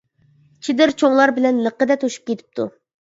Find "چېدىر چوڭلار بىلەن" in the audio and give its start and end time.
0.67-1.61